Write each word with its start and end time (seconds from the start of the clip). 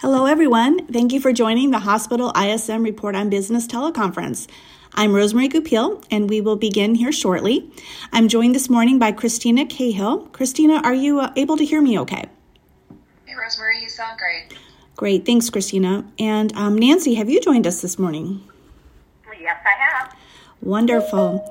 Hello, 0.00 0.24
everyone. 0.24 0.86
Thank 0.86 1.12
you 1.12 1.20
for 1.20 1.30
joining 1.30 1.72
the 1.72 1.80
Hospital 1.80 2.32
ISM 2.34 2.82
Report 2.82 3.14
on 3.14 3.28
Business 3.28 3.66
teleconference. 3.66 4.48
I'm 4.94 5.12
Rosemary 5.12 5.48
Goupil, 5.48 6.02
and 6.10 6.30
we 6.30 6.40
will 6.40 6.56
begin 6.56 6.94
here 6.94 7.12
shortly. 7.12 7.70
I'm 8.10 8.26
joined 8.26 8.54
this 8.54 8.70
morning 8.70 8.98
by 8.98 9.12
Christina 9.12 9.66
Cahill. 9.66 10.20
Christina, 10.32 10.80
are 10.82 10.94
you 10.94 11.20
uh, 11.20 11.30
able 11.36 11.58
to 11.58 11.66
hear 11.66 11.82
me 11.82 11.98
okay? 11.98 12.24
Hey, 13.26 13.34
Rosemary, 13.38 13.82
you 13.82 13.90
sound 13.90 14.18
great. 14.18 14.58
Great. 14.96 15.26
Thanks, 15.26 15.50
Christina. 15.50 16.10
And 16.18 16.56
um, 16.56 16.78
Nancy, 16.78 17.16
have 17.16 17.28
you 17.28 17.38
joined 17.38 17.66
us 17.66 17.82
this 17.82 17.98
morning? 17.98 18.42
Yes, 19.38 19.58
I 19.66 19.84
have. 19.84 20.16
Wonderful. 20.62 21.44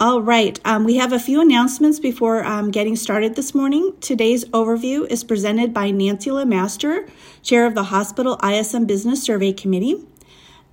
All 0.00 0.22
right, 0.22 0.60
um, 0.64 0.84
we 0.84 0.98
have 0.98 1.12
a 1.12 1.18
few 1.18 1.40
announcements 1.40 1.98
before 1.98 2.44
um, 2.44 2.70
getting 2.70 2.94
started 2.94 3.34
this 3.34 3.52
morning. 3.52 3.94
Today's 4.00 4.44
overview 4.50 5.04
is 5.10 5.24
presented 5.24 5.74
by 5.74 5.90
Nancy 5.90 6.30
LeMaster, 6.30 7.10
Chair 7.42 7.66
of 7.66 7.74
the 7.74 7.82
Hospital 7.82 8.38
ISM 8.40 8.86
Business 8.86 9.20
Survey 9.24 9.52
Committee. 9.52 10.06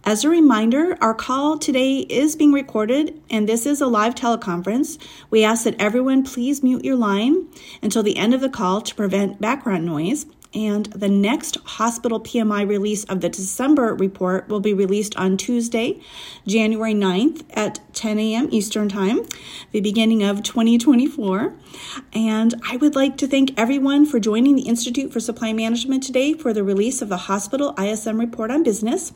As 0.03 0.23
a 0.23 0.29
reminder, 0.29 0.95
our 1.01 1.15
call 1.15 1.57
today 1.57 2.01
is 2.01 2.35
being 2.35 2.53
recorded 2.53 3.19
and 3.27 3.49
this 3.49 3.65
is 3.65 3.81
a 3.81 3.87
live 3.87 4.13
teleconference. 4.13 5.03
We 5.31 5.43
ask 5.43 5.63
that 5.63 5.81
everyone 5.81 6.23
please 6.23 6.61
mute 6.61 6.85
your 6.85 6.95
line 6.95 7.47
until 7.81 8.03
the 8.03 8.17
end 8.17 8.35
of 8.35 8.41
the 8.41 8.49
call 8.49 8.79
to 8.81 8.93
prevent 8.93 9.41
background 9.41 9.87
noise 9.87 10.27
and 10.55 10.85
the 10.87 11.09
next 11.09 11.57
hospital 11.65 12.19
PMI 12.19 12.67
release 12.67 13.03
of 13.03 13.19
the 13.19 13.29
December 13.29 13.93
report 13.93 14.47
will 14.47 14.61
be 14.61 14.73
released 14.73 15.15
on 15.17 15.35
Tuesday, 15.35 15.99
January 16.47 16.93
9th 16.93 17.43
at 17.51 17.81
10 17.93 18.17
a.m. 18.17 18.47
Eastern 18.51 18.87
Time, 18.87 19.19
the 19.71 19.81
beginning 19.81 20.23
of 20.23 20.41
2024. 20.41 21.53
And 22.13 22.55
I 22.67 22.77
would 22.77 22.95
like 22.95 23.17
to 23.17 23.27
thank 23.27 23.51
everyone 23.59 24.05
for 24.05 24.19
joining 24.19 24.55
the 24.55 24.63
Institute 24.63 25.11
for 25.11 25.19
Supply 25.19 25.51
Management 25.51 26.03
today 26.03 26.33
for 26.33 26.53
the 26.53 26.63
release 26.63 27.01
of 27.01 27.09
the 27.09 27.17
hospital 27.17 27.75
ISM 27.77 28.17
report 28.17 28.49
on 28.49 28.63
business. 28.63 29.11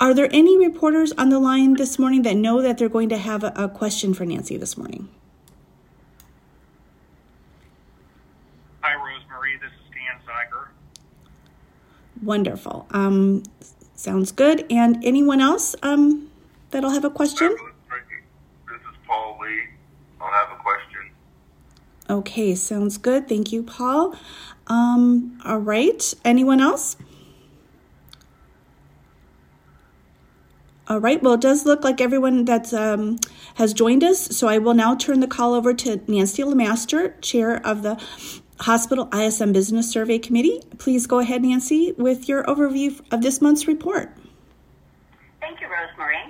Are 0.00 0.14
there 0.14 0.30
any 0.32 0.56
reporters 0.56 1.12
on 1.12 1.28
the 1.28 1.38
line 1.38 1.74
this 1.74 1.98
morning 1.98 2.22
that 2.22 2.36
know 2.36 2.62
that 2.62 2.78
they're 2.78 2.88
going 2.88 3.10
to 3.10 3.18
have 3.18 3.44
a, 3.44 3.52
a 3.54 3.68
question 3.68 4.14
for 4.14 4.24
Nancy 4.24 4.56
this 4.56 4.78
morning? 4.78 5.10
Hi, 8.82 8.94
Rosemary. 8.94 9.58
This 9.58 9.70
is 9.72 9.92
Dan 9.92 10.18
Zeiger. 10.26 10.68
Wonderful. 12.22 12.86
Um, 12.90 13.42
sounds 13.94 14.32
good. 14.32 14.66
And 14.70 15.02
anyone 15.04 15.40
else 15.40 15.74
um, 15.82 16.30
that'll 16.70 16.90
have 16.90 17.04
a 17.04 17.10
question? 17.10 17.48
This 18.68 18.80
is 18.80 18.96
Paul 19.06 19.38
Lee. 19.40 19.62
I'll 20.20 20.30
have 20.30 20.58
a 20.58 20.62
question. 20.62 21.10
Okay, 22.08 22.54
sounds 22.54 22.98
good. 22.98 23.28
Thank 23.28 23.52
you, 23.52 23.62
Paul. 23.62 24.14
Um, 24.66 25.40
all 25.44 25.58
right. 25.58 26.12
Anyone 26.24 26.60
else? 26.60 26.96
All 30.88 30.98
right. 30.98 31.22
Well, 31.22 31.34
it 31.34 31.40
does 31.40 31.64
look 31.64 31.84
like 31.84 32.00
everyone 32.00 32.44
that's 32.44 32.72
um, 32.72 33.20
has 33.54 33.72
joined 33.72 34.02
us. 34.02 34.36
So 34.36 34.48
I 34.48 34.58
will 34.58 34.74
now 34.74 34.96
turn 34.96 35.20
the 35.20 35.28
call 35.28 35.54
over 35.54 35.72
to 35.72 36.00
Nancy 36.08 36.42
LeMaster, 36.42 37.20
Chair 37.22 37.64
of 37.64 37.82
the 37.82 37.96
Hospital 38.60 39.08
ISM 39.10 39.52
Business 39.52 39.90
Survey 39.90 40.18
Committee. 40.18 40.60
Please 40.76 41.06
go 41.06 41.18
ahead, 41.18 41.42
Nancy, 41.42 41.94
with 41.96 42.28
your 42.28 42.44
overview 42.44 43.00
of 43.10 43.22
this 43.22 43.40
month's 43.40 43.66
report. 43.66 44.12
Thank 45.40 45.62
you, 45.62 45.66
Rosemary. 45.66 46.20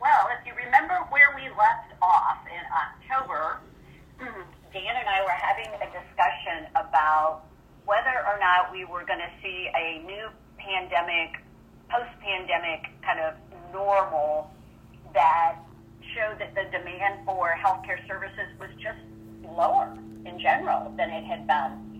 Well, 0.00 0.28
if 0.38 0.46
you 0.46 0.54
remember 0.54 0.94
where 1.10 1.34
we 1.34 1.48
left 1.58 1.90
off 2.00 2.38
in 2.46 2.62
October, 2.70 3.58
Dan 4.72 4.94
and 4.94 5.08
I 5.08 5.24
were 5.24 5.34
having 5.34 5.74
a 5.74 5.90
discussion 5.90 6.70
about 6.78 7.42
whether 7.84 8.22
or 8.30 8.38
not 8.38 8.70
we 8.70 8.84
were 8.84 9.04
going 9.04 9.18
to 9.18 9.30
see 9.42 9.68
a 9.74 10.06
new 10.06 10.28
pandemic, 10.56 11.42
post 11.90 12.14
pandemic 12.22 12.86
kind 13.02 13.18
of 13.18 13.34
normal 13.72 14.54
that 15.14 15.56
showed 16.14 16.38
that 16.38 16.54
the 16.54 16.70
demand 16.70 17.26
for 17.26 17.58
healthcare 17.58 17.98
services 18.06 18.46
was 18.60 18.70
just 18.78 19.02
lower 19.56 19.96
in 20.26 20.38
general 20.38 20.92
than 20.96 21.10
it 21.10 21.24
had 21.24 21.46
been. 21.46 21.90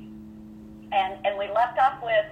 And, 0.92 1.18
and 1.24 1.38
we 1.38 1.48
left 1.48 1.78
off 1.78 2.02
with, 2.02 2.26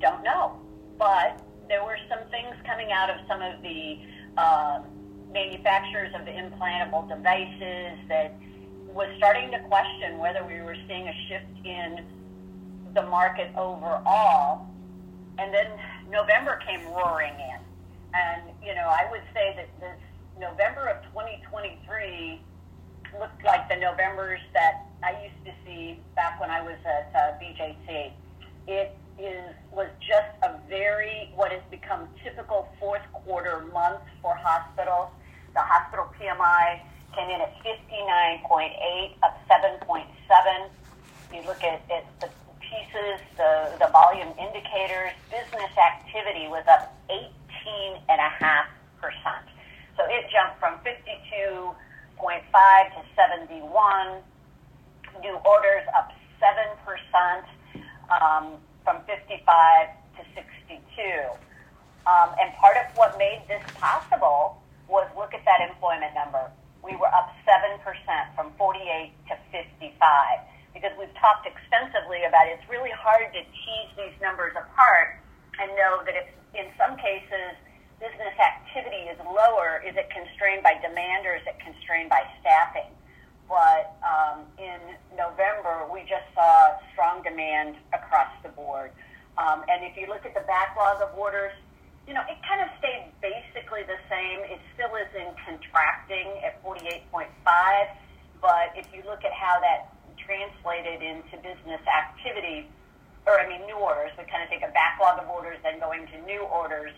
don't 0.00 0.22
know. 0.22 0.58
But 0.98 1.42
there 1.68 1.82
were 1.84 1.98
some 2.08 2.20
things 2.30 2.54
coming 2.66 2.92
out 2.92 3.10
of 3.10 3.16
some 3.26 3.40
of 3.42 3.62
the 3.62 3.98
uh, 4.36 4.80
manufacturers 5.32 6.12
of 6.14 6.24
the 6.24 6.32
implantable 6.32 7.08
devices 7.08 7.98
that 8.08 8.36
was 8.92 9.08
starting 9.16 9.50
to 9.50 9.58
question 9.60 10.18
whether 10.18 10.44
we 10.44 10.60
were 10.60 10.76
seeing 10.86 11.08
a 11.08 11.14
shift 11.28 11.66
in 11.66 12.04
the 12.94 13.02
market 13.02 13.50
overall. 13.56 14.68
And 15.38 15.52
then 15.52 15.66
November 16.10 16.60
came 16.66 16.86
roaring 16.86 17.34
in. 17.34 17.58
And, 18.14 18.42
you 18.64 18.74
know, 18.74 18.86
I 18.88 19.08
would 19.10 19.22
say 19.32 19.54
that 19.56 19.68
this 19.80 19.98
November 20.38 20.86
of 20.86 21.02
2023 21.06 22.40
looked 23.18 23.44
like 23.44 23.68
the 23.68 23.76
Novembers 23.76 24.40
that 24.52 24.86
I 25.02 25.12
used 25.22 25.44
to 25.44 25.52
see 25.64 25.98
back 26.16 26.40
when 26.40 26.50
I 26.50 26.62
was 26.62 26.78
at 26.84 27.10
uh, 27.14 27.38
BJC. 27.40 28.12
It 28.66 28.96
is 29.18 29.54
was 29.70 29.88
just 30.00 30.34
a 30.42 30.58
very 30.68 31.30
what 31.34 31.52
has 31.52 31.62
become 31.70 32.08
typical 32.22 32.68
fourth 32.80 33.04
quarter 33.12 33.64
month 33.72 34.02
for 34.22 34.34
hospitals. 34.34 35.10
The 35.54 35.60
hospital 35.60 36.06
PMI 36.18 36.80
came 37.14 37.30
in 37.30 37.40
at 37.40 37.54
59.8, 37.62 39.14
up 39.22 39.38
7.7. 39.46 40.68
You 41.32 41.42
look 41.46 41.62
at, 41.62 41.82
at 41.90 42.04
the 42.20 42.28
pieces, 42.58 43.20
the, 43.36 43.70
the 43.78 43.88
volume 43.92 44.34
indicators, 44.38 45.12
business 45.30 45.70
activity 45.78 46.48
was 46.48 46.64
up 46.66 46.96
18.5%. 47.08 48.66
So 49.96 50.02
it 50.10 50.26
jumped 50.30 50.58
from 50.58 50.78
52 50.82 51.70
to 52.24 53.00
71. 53.12 53.60
New 55.20 55.36
orders 55.44 55.84
up 55.92 56.08
7% 56.40 57.44
um, 58.08 58.56
from 58.82 59.04
55 59.04 59.44
to 60.16 60.22
62. 60.32 60.80
Um, 62.08 62.32
and 62.40 62.48
part 62.56 62.76
of 62.80 62.88
what 62.96 63.16
made 63.20 63.44
this 63.48 63.60
possible 63.76 64.56
was 64.88 65.04
look 65.16 65.36
at 65.36 65.44
that 65.44 65.60
employment 65.68 66.16
number. 66.16 66.48
We 66.80 66.96
were 66.96 67.12
up 67.12 67.28
7% 67.44 67.80
from 68.36 68.52
48 68.56 69.12
to 69.28 69.34
55 69.52 69.92
because 70.72 70.92
we've 70.96 71.12
talked 71.20 71.44
extensively 71.44 72.24
about 72.24 72.48
it. 72.48 72.56
it's 72.56 72.68
really 72.72 72.92
hard 72.92 73.32
to 73.36 73.40
tease 73.40 73.90
these 74.00 74.16
numbers 74.20 74.56
apart 74.56 75.20
and 75.60 75.68
know 75.76 76.00
that 76.08 76.16
if 76.16 76.28
in 76.56 76.72
some 76.80 76.96
cases 76.96 77.56
business 78.04 78.36
activity 78.36 79.08
is 79.08 79.16
lower, 79.24 79.80
is 79.80 79.96
it 79.96 80.12
constrained 80.12 80.60
by 80.60 80.76
demand 80.84 81.24
or 81.24 81.40
is 81.40 81.46
it 81.48 81.56
constrained 81.56 82.12
by 82.12 82.20
staffing? 82.44 82.92
But 83.48 83.96
um, 84.04 84.44
in 84.60 84.76
November, 85.16 85.88
we 85.88 86.04
just 86.04 86.28
saw 86.36 86.76
strong 86.92 87.24
demand 87.24 87.80
across 87.96 88.28
the 88.44 88.52
board. 88.52 88.92
Um, 89.40 89.64
and 89.72 89.80
if 89.88 89.96
you 89.96 90.04
look 90.04 90.28
at 90.28 90.36
the 90.36 90.44
backlog 90.44 91.00
of 91.00 91.16
orders, 91.16 91.56
you 92.04 92.12
know, 92.12 92.20
it 92.28 92.36
kind 92.44 92.60
of 92.60 92.68
stayed 92.76 93.08
basically 93.24 93.88
the 93.88 93.96
same. 94.12 94.44
It 94.52 94.60
still 94.76 94.92
is 95.00 95.08
in 95.16 95.32
contracting 95.40 96.28
at 96.44 96.60
48.5. 96.60 97.08
But 98.44 98.76
if 98.76 98.84
you 98.92 99.00
look 99.08 99.24
at 99.24 99.32
how 99.32 99.60
that 99.64 99.96
translated 100.20 101.00
into 101.00 101.40
business 101.40 101.80
activity, 101.88 102.68
or 103.24 103.40
I 103.40 103.48
mean, 103.48 103.64
new 103.64 103.80
orders, 103.80 104.12
we 104.20 104.28
kind 104.28 104.44
of 104.44 104.52
take 104.52 104.60
a 104.60 104.72
backlog 104.76 105.20
of 105.24 105.28
orders, 105.32 105.56
then 105.64 105.80
going 105.80 106.04
to 106.12 106.16
new 106.28 106.44
orders 106.52 106.92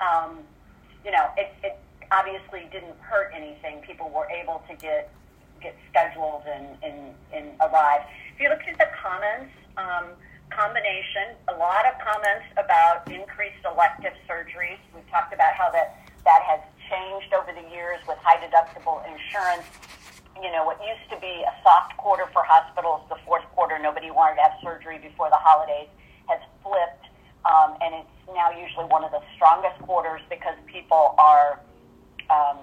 um, 0.00 0.38
you 1.04 1.10
know, 1.10 1.26
it, 1.36 1.52
it 1.62 1.78
obviously 2.10 2.68
didn't 2.72 2.98
hurt 3.00 3.32
anything. 3.34 3.80
People 3.86 4.10
were 4.10 4.28
able 4.30 4.62
to 4.68 4.74
get 4.76 5.12
get 5.62 5.74
scheduled 5.88 6.42
and, 6.44 6.66
and, 6.84 7.14
and 7.32 7.46
arrive. 7.64 8.02
If 8.34 8.40
you 8.40 8.50
look 8.50 8.60
at 8.68 8.76
the 8.76 8.92
comments, 8.92 9.48
um, 9.80 10.12
combination, 10.52 11.32
a 11.48 11.56
lot 11.56 11.88
of 11.88 11.96
comments 11.96 12.44
about 12.60 13.08
increased 13.08 13.64
elective 13.64 14.12
surgeries. 14.28 14.76
We've 14.92 15.08
talked 15.08 15.32
about 15.32 15.56
how 15.56 15.72
that, 15.72 15.96
that 16.28 16.42
has 16.44 16.60
changed 16.92 17.32
over 17.32 17.56
the 17.56 17.64
years 17.72 17.96
with 18.06 18.18
high 18.20 18.36
deductible 18.36 19.00
insurance. 19.08 19.64
You 20.36 20.52
know, 20.52 20.68
what 20.68 20.76
used 20.84 21.08
to 21.08 21.16
be 21.24 21.40
a 21.40 21.54
soft 21.64 21.96
quarter 21.96 22.28
for 22.36 22.44
hospitals, 22.44 23.00
the 23.08 23.16
fourth 23.24 23.48
quarter, 23.56 23.80
nobody 23.80 24.12
wanted 24.12 24.36
to 24.36 24.42
have 24.42 24.60
surgery 24.60 25.00
before 25.00 25.32
the 25.32 25.40
holidays, 25.40 25.88
has 26.28 26.38
flipped 26.60 27.06
um, 27.46 27.78
and 27.80 27.94
it's 27.94 28.15
now 28.34 28.50
usually 28.50 28.86
one 28.86 29.04
of 29.04 29.10
the 29.10 29.20
strongest 29.34 29.78
quarters 29.82 30.20
because 30.30 30.54
people 30.66 31.14
are 31.18 31.60
um, 32.30 32.58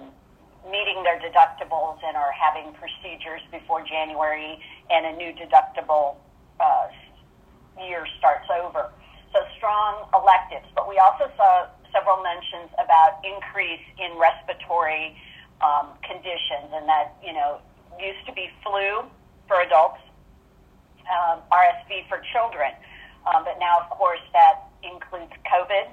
meeting 0.70 1.04
their 1.04 1.20
deductibles 1.20 2.00
and 2.06 2.16
are 2.18 2.32
having 2.32 2.74
procedures 2.74 3.42
before 3.52 3.84
January, 3.84 4.60
and 4.90 5.06
a 5.06 5.14
new 5.18 5.32
deductible 5.34 6.16
uh, 6.60 6.88
year 7.82 8.08
starts 8.20 8.48
over. 8.64 8.92
So 9.34 9.40
strong 9.58 10.08
electives, 10.14 10.68
but 10.76 10.88
we 10.88 11.00
also 11.00 11.32
saw 11.36 11.68
several 11.92 12.22
mentions 12.24 12.70
about 12.80 13.20
increase 13.24 13.84
in 14.00 14.18
respiratory 14.18 15.16
um, 15.62 15.90
conditions, 16.04 16.72
and 16.74 16.88
that 16.88 17.16
you 17.24 17.34
know 17.34 17.60
used 18.00 18.26
to 18.26 18.34
be 18.34 18.50
flu 18.64 19.04
for 19.48 19.62
adults, 19.62 20.00
um, 21.10 21.40
RSV 21.52 22.08
for 22.10 22.22
children 22.34 22.72
Um, 23.26 23.44
but 23.44 23.60
now, 23.60 23.80
of 23.80 23.90
course, 23.90 24.20
that 24.34 24.68
includes 24.84 25.32
COVID. 25.48 25.88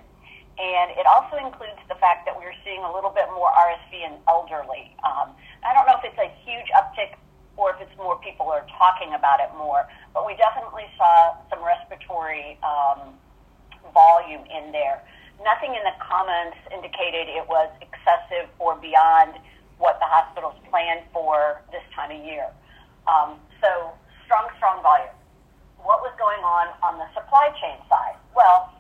And 0.61 0.93
it 0.93 1.07
also 1.09 1.41
includes 1.41 1.81
the 1.89 1.97
fact 1.97 2.29
that 2.29 2.37
we're 2.37 2.53
seeing 2.67 2.85
a 2.85 2.93
little 2.93 3.09
bit 3.09 3.25
more 3.33 3.49
RSV 3.49 3.97
in 4.05 4.21
elderly. 4.29 4.93
Um, 5.01 5.33
I 5.65 5.73
don't 5.73 5.89
know 5.89 5.97
if 5.97 6.05
it's 6.05 6.21
a 6.21 6.29
huge 6.45 6.69
uptick 6.77 7.17
or 7.57 7.73
if 7.73 7.81
it's 7.81 7.97
more 7.97 8.21
people 8.21 8.49
are 8.53 8.67
talking 8.77 9.15
about 9.15 9.41
it 9.41 9.49
more, 9.57 9.89
but 10.13 10.27
we 10.27 10.37
definitely 10.37 10.85
saw 10.97 11.37
some 11.49 11.65
respiratory 11.65 12.59
um, 12.61 13.17
volume 13.93 14.45
in 14.49 14.73
there. 14.73 15.01
Nothing 15.41 15.73
in 15.73 15.83
the 15.85 15.97
comments 15.97 16.57
indicated 16.69 17.33
it 17.33 17.49
was 17.49 17.69
excessive 17.81 18.49
or 18.61 18.77
beyond 18.77 19.41
what 19.81 19.97
the 19.97 20.09
hospitals 20.09 20.55
planned 20.69 21.09
for 21.13 21.65
this 21.73 21.85
time 21.97 22.13
of 22.13 22.21
year. 22.21 22.53
Um, 23.09 23.41
so 23.65 23.97
strong, 24.29 24.53
strong 24.61 24.85
volume. 24.85 25.17
What 25.81 26.05
was 26.05 26.13
going 26.21 26.45
on 26.45 26.69
on 26.85 27.01
the 27.01 27.09
supply 27.17 27.49
chain 27.57 27.81
side? 27.89 28.21
Well, 28.37 28.73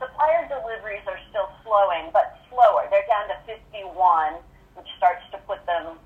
supplier 0.00 0.48
deliveries 0.48 1.04
are 1.04 1.20
still 1.28 1.52
slowing, 1.60 2.08
but 2.16 2.40
slower. 2.48 2.88
They're 2.88 3.06
down 3.06 3.28
to 3.28 3.36
51, 4.08 4.40
which 4.74 4.86
starts 4.96 5.22
to 5.32 5.38
put 5.46 5.64
them 5.66 5.98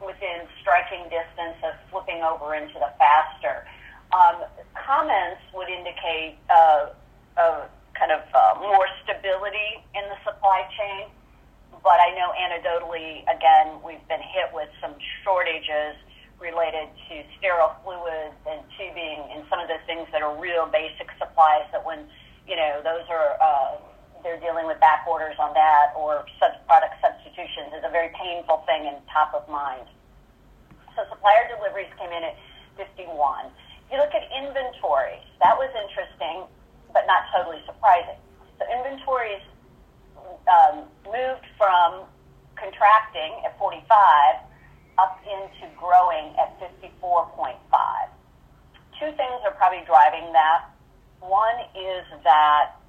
within 0.00 0.44
striking 0.60 1.04
distance 1.08 1.56
of 1.64 1.74
flipping 1.90 2.22
over 2.22 2.54
into 2.54 2.74
the 2.74 2.90
faster. 2.98 3.64
Um, 4.12 4.44
comments 4.74 5.40
would 5.54 5.68
indicate 5.68 6.38
uh, 6.50 6.90
a 7.38 7.68
kind 7.94 8.12
of 8.12 8.20
uh, 8.34 8.60
more 8.60 8.86
stability 9.02 9.80
in 9.94 10.04
the 10.10 10.18
supply 10.24 10.68
chain, 10.76 11.08
but 11.82 11.96
I 11.96 12.12
know 12.12 12.34
anecdotally, 12.36 13.22
again, 13.24 13.80
we've 13.84 14.04
been 14.08 14.22
hit 14.22 14.52
with 14.52 14.68
some 14.82 14.94
shortages 15.24 15.96
related 16.38 16.92
to 17.08 17.24
sterile 17.38 17.72
fluids 17.82 18.36
and 18.44 18.60
tubing 18.76 19.24
and 19.32 19.42
some 19.48 19.58
of 19.58 19.68
the 19.68 19.80
things 19.86 20.04
that 20.12 20.20
are 20.20 20.36
real 20.36 20.68
basic 20.68 21.08
supplies 21.16 21.64
that 21.72 21.80
when, 21.86 22.04
you 22.46 22.54
know, 22.54 22.84
those 22.84 23.08
are, 23.08 23.40
uh, 23.40 23.80
they're 24.22 24.40
dealing 24.40 24.66
with 24.66 24.78
back 24.78 25.08
orders 25.08 25.36
on 25.40 25.54
that 25.54 25.96
or 25.96 26.26
sub 26.38 26.52
product 26.68 26.96
very 27.00 27.35
painful 28.18 28.64
thing 28.66 28.88
and 28.88 28.96
top 29.12 29.32
of 29.34 29.48
mind. 29.48 29.86
So 30.96 31.04
supplier 31.08 31.48
deliveries 31.52 31.92
came 32.00 32.10
in 32.10 32.24
at 32.24 32.36
51. 32.76 33.12
You 33.92 33.98
look 34.00 34.12
at 34.16 34.24
inventories, 34.32 35.24
that 35.44 35.54
was 35.56 35.70
interesting, 35.76 36.48
but 36.92 37.06
not 37.06 37.28
totally 37.30 37.62
surprising. 37.68 38.16
So 38.58 38.64
inventories 38.72 39.44
um, 40.48 40.88
moved 41.04 41.46
from 41.60 42.08
contracting 42.56 43.44
at 43.44 43.56
45 43.58 43.84
up 44.98 45.20
into 45.28 45.68
growing 45.76 46.32
at 46.40 46.56
54.5. 46.58 47.60
Two 48.98 49.12
things 49.12 49.38
are 49.44 49.52
probably 49.60 49.84
driving 49.84 50.32
that. 50.32 50.72
One 51.20 51.60
is 51.76 52.04
that 52.24 52.80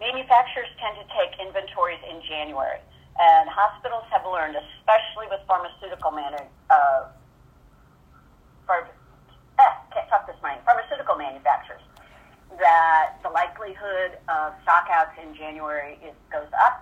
manufacturers 0.00 0.68
tend 0.80 0.96
to 0.96 1.06
take 1.12 1.36
inventories 1.40 2.00
in 2.08 2.24
January, 2.24 2.80
and 3.20 3.48
hospitals 3.50 4.04
have 4.12 4.26
learned, 4.26 4.56
especially 4.56 5.28
with 5.30 5.40
pharmaceutical 5.46 6.10
manu- 6.10 6.50
uh, 6.70 7.02
for, 8.66 8.88
eh, 9.58 9.74
can't 9.92 10.08
talk 10.10 10.26
this 10.26 10.36
morning, 10.42 10.60
pharmaceutical 10.64 11.16
manufacturers, 11.16 11.82
that 12.58 13.18
the 13.22 13.30
likelihood 13.30 14.18
of 14.28 14.54
stockouts 14.66 15.14
in 15.22 15.34
January 15.34 15.98
is, 16.02 16.14
goes 16.32 16.50
up 16.58 16.74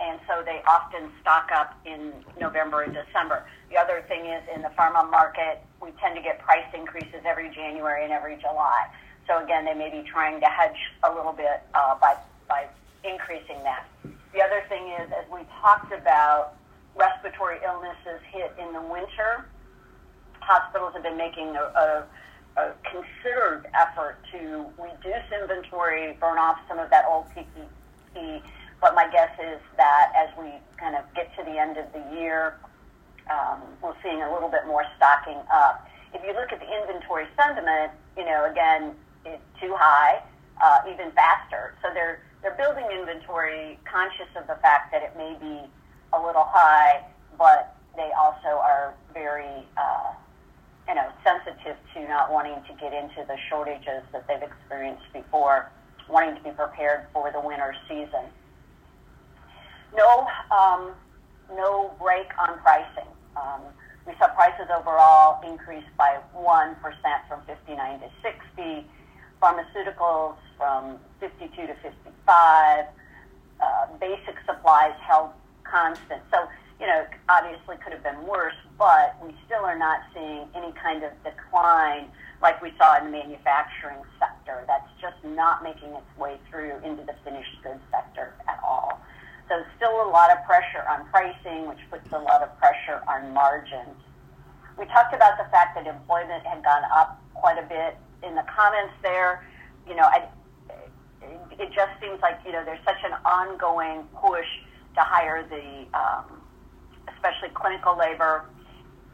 and 0.00 0.18
so 0.26 0.42
they 0.46 0.62
often 0.66 1.10
stock 1.20 1.50
up 1.54 1.74
in 1.84 2.12
November 2.38 2.82
and 2.82 2.94
December. 2.94 3.44
The 3.70 3.78
other 3.78 4.02
thing 4.08 4.26
is 4.26 4.42
in 4.54 4.62
the 4.62 4.70
pharma 4.78 5.08
market, 5.10 5.66
we 5.82 5.90
tend 6.02 6.16
to 6.16 6.22
get 6.22 6.38
price 6.40 6.66
increases 6.74 7.22
every 7.26 7.50
January 7.54 8.04
and 8.04 8.12
every 8.12 8.36
July. 8.38 8.86
So 9.28 9.42
again, 9.42 9.64
they 9.64 9.74
may 9.74 9.90
be 9.90 10.06
trying 10.08 10.40
to 10.40 10.46
hedge 10.46 10.78
a 11.04 11.10
little 11.12 11.32
bit 11.32 11.66
uh, 11.74 11.96
by 12.00 12.16
by 12.48 12.66
increasing 13.04 13.62
that. 13.64 13.86
The 14.38 14.44
other 14.44 14.62
thing 14.68 14.86
is, 15.02 15.10
as 15.10 15.26
we 15.34 15.40
talked 15.60 15.90
about, 15.90 16.54
respiratory 16.94 17.58
illnesses 17.66 18.22
hit 18.30 18.54
in 18.54 18.72
the 18.72 18.80
winter. 18.80 19.50
Hospitals 20.38 20.94
have 20.94 21.02
been 21.02 21.16
making 21.16 21.56
a, 21.56 21.66
a, 21.74 22.06
a 22.56 22.72
considered 22.86 23.66
effort 23.74 24.18
to 24.30 24.64
reduce 24.78 25.26
inventory, 25.34 26.16
burn 26.20 26.38
off 26.38 26.56
some 26.68 26.78
of 26.78 26.88
that 26.90 27.04
old 27.10 27.26
PPE 27.34 28.40
but 28.80 28.94
my 28.94 29.10
guess 29.10 29.30
is 29.42 29.58
that 29.76 30.12
as 30.14 30.28
we 30.38 30.52
kind 30.76 30.94
of 30.94 31.02
get 31.14 31.34
to 31.36 31.42
the 31.42 31.58
end 31.58 31.76
of 31.76 31.86
the 31.92 32.16
year, 32.16 32.58
um, 33.28 33.60
we're 33.82 33.94
seeing 34.04 34.22
a 34.22 34.32
little 34.32 34.48
bit 34.48 34.66
more 34.68 34.84
stocking 34.96 35.38
up. 35.52 35.84
If 36.14 36.22
you 36.24 36.32
look 36.32 36.52
at 36.52 36.60
the 36.60 36.78
inventory 36.80 37.26
sentiment, 37.36 37.90
you 38.16 38.24
know, 38.24 38.48
again, 38.48 38.94
it's 39.24 39.42
too 39.60 39.74
high, 39.76 40.22
uh, 40.62 40.78
even 40.88 41.10
faster. 41.10 41.74
So 41.82 41.88
they're 41.92 42.20
they're 42.42 42.56
building 42.56 42.86
inventory, 42.92 43.78
conscious 43.90 44.28
of 44.36 44.46
the 44.46 44.56
fact 44.62 44.92
that 44.92 45.02
it 45.02 45.16
may 45.16 45.36
be 45.40 45.66
a 46.12 46.18
little 46.20 46.46
high, 46.46 47.04
but 47.36 47.74
they 47.96 48.10
also 48.16 48.62
are 48.62 48.94
very, 49.12 49.66
uh, 49.76 50.12
you 50.86 50.94
know, 50.94 51.08
sensitive 51.24 51.76
to 51.94 52.08
not 52.08 52.32
wanting 52.32 52.62
to 52.68 52.74
get 52.80 52.92
into 52.92 53.26
the 53.26 53.36
shortages 53.50 54.02
that 54.12 54.26
they've 54.28 54.42
experienced 54.42 55.04
before, 55.12 55.70
wanting 56.08 56.34
to 56.36 56.42
be 56.42 56.50
prepared 56.50 57.06
for 57.12 57.30
the 57.32 57.40
winter 57.40 57.74
season. 57.88 58.30
No, 59.96 60.26
um, 60.50 60.92
no 61.54 61.90
break 62.00 62.28
on 62.38 62.58
pricing. 62.60 63.08
Um, 63.36 63.62
we 64.06 64.14
saw 64.18 64.28
prices 64.28 64.66
overall 64.74 65.40
increase 65.46 65.84
by 65.98 66.18
1% 66.34 66.76
from 67.28 67.40
59 67.46 68.00
to 68.00 68.06
60, 68.22 68.86
pharmaceuticals 69.40 70.36
from 70.56 70.98
52 71.20 71.66
to 71.66 71.74
55, 71.82 72.84
uh, 73.60 73.86
basic 74.00 74.36
supplies 74.46 74.94
held 75.00 75.30
constant. 75.64 76.22
So, 76.30 76.48
you 76.80 76.86
know, 76.86 77.06
obviously 77.28 77.76
could 77.82 77.92
have 77.92 78.02
been 78.02 78.26
worse, 78.26 78.58
but 78.78 79.16
we 79.24 79.34
still 79.46 79.64
are 79.64 79.78
not 79.78 80.00
seeing 80.14 80.48
any 80.54 80.72
kind 80.72 81.02
of 81.02 81.10
decline 81.24 82.06
like 82.40 82.62
we 82.62 82.72
saw 82.78 82.98
in 82.98 83.06
the 83.06 83.10
manufacturing 83.10 83.98
sector. 84.18 84.62
That's 84.66 84.88
just 85.00 85.16
not 85.24 85.62
making 85.62 85.90
its 85.90 86.10
way 86.16 86.38
through 86.50 86.78
into 86.84 87.02
the 87.02 87.14
finished 87.24 87.50
goods 87.62 87.82
sector 87.90 88.34
at 88.46 88.60
all. 88.62 89.00
So 89.48 89.64
still 89.76 90.06
a 90.06 90.08
lot 90.10 90.30
of 90.30 90.44
pressure 90.44 90.84
on 90.88 91.08
pricing, 91.08 91.66
which 91.68 91.80
puts 91.90 92.06
a 92.12 92.18
lot 92.18 92.42
of 92.42 92.56
pressure 92.58 93.02
on 93.08 93.32
margins. 93.32 93.96
We 94.78 94.84
talked 94.86 95.14
about 95.14 95.38
the 95.38 95.50
fact 95.50 95.74
that 95.74 95.86
employment 95.86 96.44
had 96.44 96.62
gone 96.62 96.84
up 96.94 97.20
quite 97.34 97.58
a 97.58 97.66
bit. 97.66 97.96
In 98.22 98.34
the 98.34 98.44
comments 98.54 98.94
there, 99.02 99.44
you 99.86 99.94
know, 99.94 100.04
I, 100.04 100.26
it 101.58 101.72
just 101.74 101.92
seems 102.00 102.20
like, 102.20 102.38
you 102.44 102.52
know, 102.52 102.64
there's 102.64 102.82
such 102.84 103.02
an 103.04 103.12
ongoing 103.24 104.04
push 104.20 104.46
to 104.94 105.00
hire 105.00 105.46
the, 105.48 105.86
um, 105.98 106.40
especially 107.14 107.48
clinical 107.54 107.96
labor, 107.96 108.44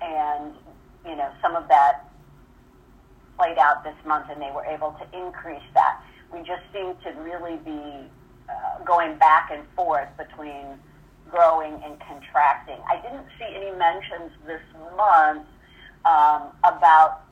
and, 0.00 0.54
you 1.06 1.16
know, 1.16 1.30
some 1.42 1.56
of 1.56 1.68
that 1.68 2.10
played 3.36 3.58
out 3.58 3.84
this 3.84 3.96
month 4.06 4.26
and 4.30 4.40
they 4.40 4.50
were 4.54 4.64
able 4.64 4.92
to 4.92 5.18
increase 5.18 5.66
that. 5.74 6.00
We 6.32 6.40
just 6.40 6.62
seem 6.72 6.94
to 7.04 7.10
really 7.20 7.56
be 7.58 8.08
uh, 8.48 8.84
going 8.84 9.18
back 9.18 9.50
and 9.52 9.62
forth 9.74 10.08
between 10.16 10.78
growing 11.30 11.80
and 11.84 11.98
contracting. 12.00 12.78
I 12.88 13.00
didn't 13.02 13.26
see 13.38 13.48
any 13.54 13.70
mentions 13.76 14.30
this 14.46 14.62
month 14.96 15.46
um, 16.04 16.52
about 16.62 17.23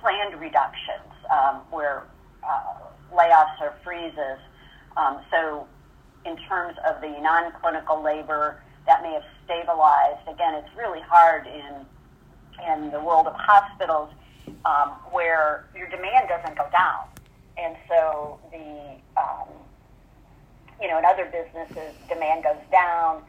planned 0.00 0.40
reductions 0.40 1.12
um, 1.30 1.62
where 1.70 2.04
uh, 2.42 3.14
layoffs 3.14 3.60
or 3.60 3.74
freezes. 3.84 4.38
Um, 4.96 5.20
so, 5.30 5.66
in 6.24 6.36
terms 6.48 6.76
of 6.86 7.00
the 7.00 7.14
non-clinical 7.20 8.02
labor, 8.02 8.60
that 8.86 9.02
may 9.02 9.12
have 9.12 9.24
stabilized. 9.44 10.26
Again, 10.26 10.54
it's 10.54 10.74
really 10.76 11.00
hard 11.00 11.46
in 11.46 11.86
in 12.66 12.90
the 12.90 13.00
world 13.00 13.26
of 13.28 13.34
hospitals 13.36 14.10
um, 14.64 14.90
where 15.12 15.66
your 15.76 15.88
demand 15.88 16.28
doesn't 16.28 16.58
go 16.58 16.66
down, 16.72 17.06
and 17.56 17.76
so 17.88 18.40
the 18.50 18.96
um, 19.20 19.48
you 20.80 20.88
know, 20.88 20.98
in 20.98 21.04
other 21.04 21.26
businesses, 21.26 21.94
demand 22.08 22.44
goes 22.44 22.62
down, 22.70 23.22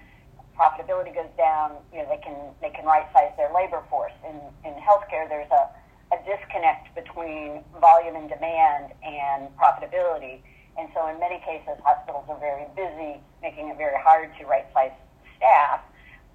profitability 0.57 1.13
goes 1.13 1.31
down. 1.37 1.73
You 1.91 1.99
know, 1.99 2.07
they 2.09 2.21
can 2.23 2.35
they 2.61 2.69
can 2.69 2.85
right 2.85 3.05
size 3.13 3.31
their 3.37 3.53
labor 3.53 3.83
force. 3.89 4.13
In 4.27 4.39
in 4.63 4.73
healthcare, 4.79 5.27
there's 5.27 5.51
a 5.51 5.69
a 6.11 6.17
disconnect 6.25 6.93
between 6.95 7.63
volume 7.79 8.15
and 8.15 8.29
demand 8.29 8.93
and 9.03 9.49
profitability. 9.57 10.41
And 10.77 10.89
so, 10.93 11.07
in 11.07 11.19
many 11.19 11.39
cases, 11.45 11.75
hospitals 11.83 12.25
are 12.29 12.39
very 12.39 12.65
busy, 12.75 13.21
making 13.41 13.69
it 13.69 13.77
very 13.77 13.99
hard 13.99 14.31
to 14.39 14.45
right 14.45 14.65
size 14.73 14.95
staff. 15.37 15.81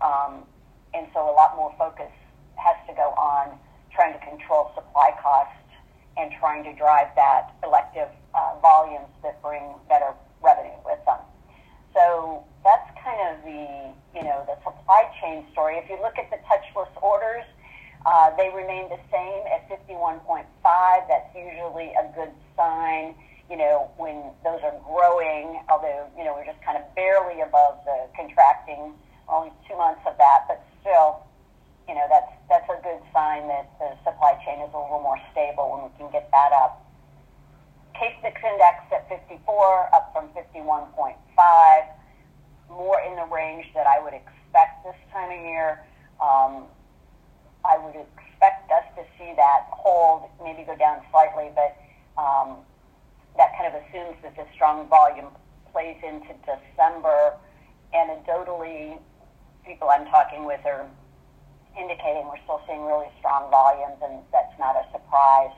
Um, 0.01 0.45
and 0.93 1.07
so, 1.15 1.25
a 1.25 1.35
lot 1.35 1.57
more 1.57 1.75
focus 1.79 2.13
has 2.57 2.77
to 2.87 2.95
go 2.95 3.11
on 3.19 3.59
trying 3.93 4.13
to 4.13 4.23
control 4.27 4.71
supply 4.75 5.11
costs 5.23 5.55
and 6.17 6.31
trying 6.39 6.63
to 6.65 6.73
drive 6.75 7.09
that 7.17 7.55
elective 7.65 8.09
uh, 8.35 8.59
volumes 8.61 9.11
that 9.23 9.41
bring 9.43 9.75
better 9.89 10.15
revenue 10.43 10.77
with 10.85 10.99
them. 11.07 11.19
So 11.95 12.45
that's 12.63 12.91
kind 13.03 13.19
of 13.31 13.43
the, 13.45 13.95
you 14.15 14.23
know, 14.23 14.43
the 14.47 14.59
supply 14.63 15.07
chain 15.23 15.47
story. 15.53 15.79
If 15.79 15.89
you 15.89 15.99
look 16.03 16.19
at 16.19 16.31
the 16.31 16.39
touchless 16.47 16.91
orders, 17.01 17.45
Uh, 18.05 18.37
they 18.37 18.51
remain 18.53 18.89
the 18.91 19.01
same 19.09 19.43
at 19.49 19.65
51.5. 19.69 20.45
That's 21.09 21.35
usually 21.35 21.89
a 21.97 22.13
good 22.15 22.33
sign, 22.57 23.15
you 23.49 23.57
know, 23.57 23.89
when 23.97 24.29
those 24.45 24.61
are 24.61 24.77
growing, 24.85 25.61
although, 25.73 26.05
you 26.17 26.25
know, 26.25 26.35
we're 26.37 26.45
just 26.45 26.61
kind 26.61 26.77
of 26.77 26.85
barely 26.95 27.41
above 27.41 27.81
the 27.87 28.05
contracting, 28.15 28.93
only 29.29 29.53
two 29.67 29.77
months 29.77 30.03
of 30.05 30.19
that, 30.19 30.45
but 30.49 30.61
still, 30.81 31.25
you 31.89 31.95
know, 31.95 32.05
that's, 32.13 32.29
that's 32.49 32.69
a 32.69 32.77
good 32.85 33.01
sign 33.13 33.49
that 33.49 33.73
the 33.81 33.97
supply 34.05 34.37
chain 34.45 34.61
is 34.61 34.69
a 34.75 34.79
little 34.79 35.01
more 35.01 35.21
stable 35.33 35.73
when 35.73 35.89
we 35.89 35.91
can 35.97 36.13
get 36.13 36.29
that 36.31 36.53
up. 36.53 36.85
Case 37.97 38.17
mix 38.23 38.37
index 38.45 38.85
at 38.93 39.09
54, 39.09 39.95
up 39.95 40.13
from 40.13 40.29
51.5, 40.37 41.17
more 42.69 43.01
in 43.01 43.17
the 43.17 43.25
range 43.33 43.65
that 43.73 43.87
I 43.87 44.03
would 44.03 44.13
expect 44.13 44.85
this 44.85 44.97
time 45.11 45.33
of 45.33 45.41
year. 45.41 45.81
Um, 46.21 46.65
I 47.65 47.79
would 47.79 47.97
expect 47.97 48.71
us 48.71 48.85
to 48.97 49.03
see 49.19 49.33
that 49.37 49.67
hold, 49.71 50.29
maybe 50.43 50.63
go 50.63 50.77
down 50.77 51.01
slightly, 51.11 51.51
but 51.55 51.77
um, 52.21 52.59
that 53.37 53.57
kind 53.57 53.73
of 53.73 53.81
assumes 53.83 54.17
that 54.23 54.37
the 54.37 54.45
strong 54.55 54.89
volume 54.89 55.29
plays 55.73 55.97
into 56.05 56.35
December. 56.45 57.35
Anecdotally, 57.95 58.99
people 59.67 59.89
I'm 59.89 60.07
talking 60.07 60.45
with 60.45 60.61
are 60.67 60.87
indicating 61.79 62.27
we're 62.27 62.43
still 62.45 62.61
seeing 62.67 62.85
really 62.85 63.09
strong 63.19 63.51
volumes, 63.51 63.99
and 64.03 64.23
that's 64.31 64.53
not 64.59 64.77
a 64.77 64.85
surprise. 64.93 65.55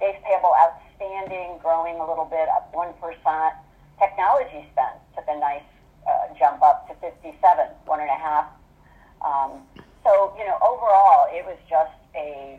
Days 0.00 0.16
payable 0.24 0.54
outstanding, 0.58 1.58
growing 1.62 1.96
a 1.98 2.06
little 2.06 2.26
bit, 2.26 2.48
up 2.48 2.72
1%. 2.74 2.92
Technology 3.98 4.66
spend 4.72 4.98
took 5.14 5.24
a 5.28 5.38
nice 5.38 5.66
uh, 6.06 6.34
jump 6.38 6.62
up 6.62 6.88
to 6.88 6.94
57, 7.00 7.38
one 7.86 8.00
and 8.00 8.10
a 8.10 8.18
half. 8.18 8.46
Um, 9.22 9.62
so, 10.04 10.34
you 10.38 10.44
know, 10.44 10.58
overall, 10.62 11.28
it 11.30 11.44
was 11.44 11.58
just 11.68 11.92
a 12.14 12.58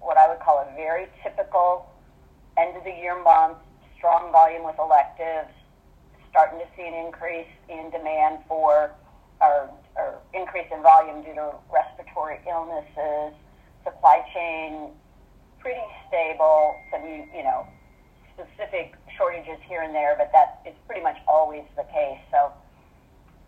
what 0.00 0.18
I 0.18 0.28
would 0.28 0.40
call 0.40 0.58
a 0.58 0.74
very 0.76 1.06
typical 1.22 1.88
end 2.58 2.76
of 2.76 2.84
the 2.84 2.90
year 2.90 3.20
month, 3.22 3.56
strong 3.96 4.30
volume 4.30 4.64
with 4.64 4.76
electives, 4.78 5.48
starting 6.28 6.58
to 6.58 6.66
see 6.76 6.86
an 6.86 6.94
increase 6.94 7.48
in 7.68 7.90
demand 7.90 8.40
for 8.46 8.92
or, 9.40 9.70
or 9.96 10.18
increase 10.34 10.66
in 10.72 10.82
volume 10.82 11.22
due 11.22 11.34
to 11.34 11.52
respiratory 11.72 12.38
illnesses, 12.48 13.32
supply 13.82 14.20
chain 14.34 14.92
pretty 15.64 15.80
stable, 16.06 16.76
some 16.92 17.02
you 17.02 17.42
know 17.42 17.66
specific 18.36 18.94
shortages 19.16 19.56
here 19.66 19.82
and 19.82 19.94
there, 19.94 20.14
but 20.18 20.30
that 20.32 20.60
is 20.66 20.74
pretty 20.86 21.02
much 21.02 21.16
always 21.26 21.62
the 21.76 21.84
case. 21.84 22.20
So, 22.30 22.52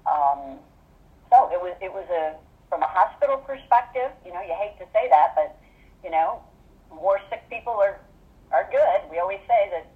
um, 0.07 0.57
so 1.31 1.51
it 1.53 1.61
was 1.61 1.77
it 1.83 1.93
was 1.93 2.09
a 2.09 2.35
from 2.77 2.85
a 2.85 2.93
hospital 2.93 3.41
perspective, 3.41 4.13
you 4.21 4.37
know, 4.37 4.45
you 4.45 4.53
hate 4.53 4.77
to 4.77 4.85
say 4.93 5.09
that, 5.09 5.33
but 5.33 5.57
you 6.05 6.13
know, 6.13 6.45
more 6.93 7.17
sick 7.33 7.49
people 7.49 7.73
are 7.73 7.97
are 8.53 8.69
good. 8.69 9.09
We 9.09 9.17
always 9.17 9.41
say 9.49 9.73
that 9.73 9.89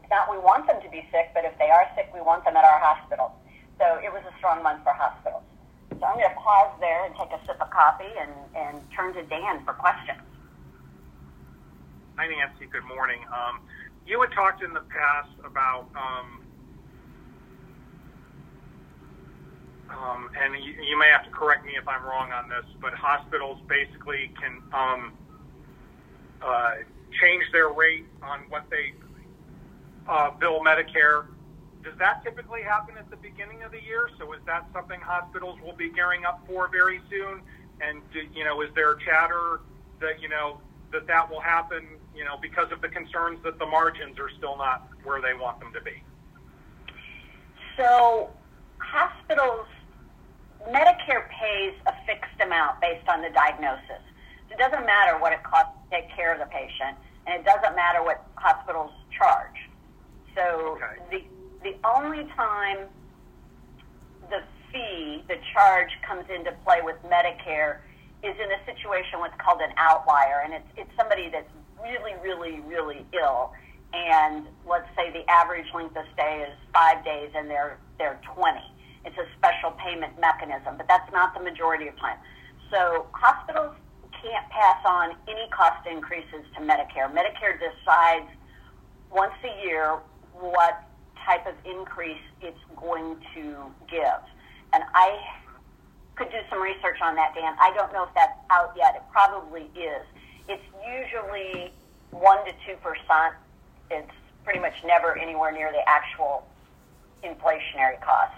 it's 0.00 0.08
not 0.08 0.32
we 0.32 0.40
want 0.40 0.64
them 0.64 0.80
to 0.80 0.88
be 0.88 1.04
sick, 1.12 1.36
but 1.36 1.44
if 1.44 1.52
they 1.60 1.68
are 1.68 1.84
sick, 1.92 2.08
we 2.16 2.24
want 2.24 2.48
them 2.48 2.56
at 2.56 2.64
our 2.64 2.80
hospital. 2.80 3.36
So 3.76 4.00
it 4.00 4.08
was 4.08 4.24
a 4.24 4.32
strong 4.40 4.64
month 4.64 4.88
for 4.88 4.96
hospitals. 4.96 5.44
So 6.00 6.08
I'm 6.08 6.16
going 6.16 6.24
to 6.24 6.40
pause 6.40 6.72
there 6.80 7.04
and 7.04 7.12
take 7.20 7.28
a 7.28 7.40
sip 7.44 7.60
of 7.60 7.68
coffee 7.68 8.08
and, 8.16 8.32
and 8.56 8.80
turn 8.96 9.12
to 9.20 9.22
Dan 9.28 9.60
for 9.68 9.76
questions. 9.76 10.24
Hi, 12.16 12.24
Nancy. 12.24 12.72
Good 12.72 12.88
morning. 12.88 13.20
Um, 13.28 13.60
you 14.08 14.16
had 14.24 14.32
talked 14.32 14.64
in 14.64 14.72
the 14.72 14.86
past 14.88 15.36
about 15.44 15.92
um, 15.92 16.40
um, 19.94 20.30
and 20.40 20.54
you, 20.62 20.72
you, 20.72 20.98
may 20.98 21.08
have 21.08 21.24
to 21.24 21.30
correct 21.30 21.64
me 21.64 21.72
if 21.80 21.86
I'm 21.86 22.02
wrong 22.04 22.32
on 22.32 22.48
this, 22.48 22.64
but 22.80 22.92
hospitals 22.94 23.58
basically 23.68 24.32
can 24.40 24.62
um, 24.72 25.12
uh, 26.42 26.70
change 27.20 27.44
their 27.52 27.68
rate 27.68 28.06
on 28.22 28.40
what 28.48 28.64
they 28.70 28.94
uh, 30.08 30.30
bill 30.32 30.60
Medicare. 30.60 31.26
Does 31.82 31.94
that 31.98 32.24
typically 32.24 32.62
happen 32.62 32.96
at 32.98 33.10
the 33.10 33.16
beginning 33.16 33.62
of 33.62 33.72
the 33.72 33.82
year? 33.82 34.08
So 34.18 34.32
is 34.32 34.40
that 34.46 34.66
something 34.72 35.00
hospitals 35.00 35.58
will 35.62 35.76
be 35.76 35.90
gearing 35.90 36.24
up 36.24 36.40
for 36.46 36.68
very 36.68 37.00
soon? 37.10 37.42
And 37.80 38.00
do, 38.12 38.20
you 38.34 38.44
know, 38.44 38.62
is 38.62 38.70
there 38.74 38.94
chatter 38.96 39.60
that 40.00 40.20
you 40.20 40.28
know 40.28 40.60
that 40.92 41.06
that 41.06 41.30
will 41.30 41.40
happen? 41.40 41.86
You 42.16 42.24
know, 42.24 42.36
because 42.40 42.72
of 42.72 42.80
the 42.80 42.88
concerns 42.88 43.42
that 43.44 43.58
the 43.58 43.66
margins 43.66 44.18
are 44.18 44.30
still 44.38 44.56
not 44.56 44.88
where 45.02 45.20
they 45.20 45.34
want 45.34 45.60
them 45.60 45.72
to 45.74 45.80
be. 45.80 46.02
So 47.76 48.30
hospitals 48.78 49.66
Medicare 50.70 51.28
pays 51.28 51.74
a 51.86 51.92
fixed 52.06 52.40
amount 52.54 52.80
based 52.80 53.08
on 53.08 53.22
the 53.22 53.30
diagnosis. 53.30 54.02
It 54.50 54.58
doesn't 54.58 54.86
matter 54.86 55.18
what 55.18 55.32
it 55.32 55.42
costs 55.42 55.74
to 55.74 55.90
take 55.90 56.14
care 56.14 56.32
of 56.32 56.38
the 56.38 56.46
patient, 56.46 56.96
and 57.26 57.40
it 57.40 57.44
doesn't 57.44 57.74
matter 57.74 58.02
what 58.02 58.24
hospitals 58.36 58.92
charge. 59.10 59.58
So 60.34 60.78
okay. 60.78 61.02
the 61.10 61.70
the 61.70 61.74
only 61.82 62.24
time 62.36 62.86
the 64.30 64.42
fee, 64.70 65.24
the 65.28 65.36
charge 65.52 65.90
comes 66.06 66.24
into 66.30 66.52
play 66.64 66.80
with 66.82 66.96
Medicare 67.04 67.78
is 68.22 68.36
in 68.36 68.48
a 68.52 68.60
situation 68.64 69.18
what's 69.18 69.34
called 69.42 69.60
an 69.60 69.72
outlier, 69.76 70.42
and 70.44 70.54
it's 70.54 70.70
it's 70.76 70.90
somebody 70.96 71.28
that's 71.30 71.50
really, 71.82 72.14
really, 72.22 72.60
really 72.60 73.04
ill, 73.12 73.52
and 73.92 74.46
let's 74.68 74.88
say 74.96 75.10
the 75.10 75.28
average 75.28 75.66
length 75.74 75.96
of 75.96 76.04
stay 76.14 76.46
is 76.46 76.54
five 76.72 77.04
days, 77.04 77.30
and 77.34 77.50
they're 77.50 77.78
they're 77.98 78.20
20 78.34 78.60
it's 79.04 79.16
a 79.18 79.26
special 79.36 79.72
payment 79.72 80.18
mechanism, 80.18 80.76
but 80.76 80.88
that's 80.88 81.10
not 81.12 81.34
the 81.34 81.40
majority 81.40 81.88
of 81.88 81.96
time. 81.98 82.16
So 82.70 83.06
hospitals 83.12 83.74
can't 84.22 84.48
pass 84.50 84.78
on 84.86 85.16
any 85.28 85.48
cost 85.50 85.86
increases 85.86 86.44
to 86.56 86.60
Medicare. 86.60 87.12
Medicare 87.12 87.58
decides 87.60 88.30
once 89.10 89.34
a 89.44 89.64
year 89.64 89.98
what 90.32 90.82
type 91.24 91.46
of 91.46 91.54
increase 91.64 92.20
it's 92.40 92.58
going 92.76 93.16
to 93.34 93.70
give. 93.90 94.20
And 94.72 94.82
I 94.94 95.18
could 96.16 96.30
do 96.30 96.38
some 96.50 96.60
research 96.60 96.98
on 97.02 97.14
that, 97.16 97.34
Dan. 97.34 97.54
I 97.60 97.72
don't 97.74 97.92
know 97.92 98.04
if 98.04 98.14
that's 98.14 98.38
out 98.50 98.74
yet. 98.76 98.94
It 98.96 99.02
probably 99.12 99.70
is. 99.74 100.02
It's 100.48 100.62
usually 100.82 101.72
1% 102.12 102.44
to 102.44 102.52
2%. 102.76 103.32
It's 103.90 104.10
pretty 104.44 104.60
much 104.60 104.74
never 104.84 105.18
anywhere 105.18 105.52
near 105.52 105.72
the 105.72 105.82
actual 105.88 106.46
inflationary 107.22 108.00
cost. 108.00 108.34